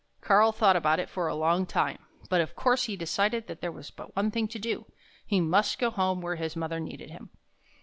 Karl 0.19 0.51
thought 0.51 0.75
about 0.75 0.99
it 0.99 1.11
for 1.11 1.27
a 1.27 1.35
long 1.35 1.63
time; 1.67 1.99
but 2.27 2.41
of 2.41 2.55
course 2.55 2.85
he 2.85 2.95
decided 2.95 3.45
that 3.45 3.61
there 3.61 3.71
was 3.71 3.91
but 3.91 4.15
one 4.15 4.31
thing 4.31 4.47
to 4.47 4.57
do— 4.57 4.87
he 5.27 5.39
must 5.39 5.77
go 5.77 5.91
home 5.91 6.21
where 6.21 6.37
his 6.37 6.55
mother 6.55 6.79
needed 6.79 7.11
him. 7.11 7.29